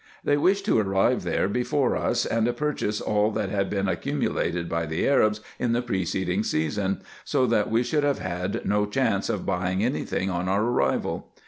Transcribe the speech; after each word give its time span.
They 0.23 0.35
wished 0.35 0.65
to 0.65 0.79
arrive 0.79 1.21
there 1.21 1.47
before 1.47 1.95
us, 1.95 2.25
and 2.25 2.57
purchase 2.57 3.01
all 3.01 3.29
that 3.33 3.49
had 3.49 3.69
been 3.69 3.87
accumulated 3.87 4.67
by 4.67 4.87
the 4.87 5.07
Arabs 5.07 5.41
in 5.59 5.73
the 5.73 5.83
preceding 5.83 6.41
season; 6.41 7.03
so 7.23 7.45
that 7.45 7.69
we 7.69 7.83
should 7.83 8.03
have 8.03 8.17
had 8.17 8.65
no 8.65 8.87
chance 8.87 9.29
of 9.29 9.45
buying 9.45 9.83
any 9.83 10.03
thing 10.03 10.31
on 10.31 10.49
our 10.49 10.63
arrival. 10.63 11.29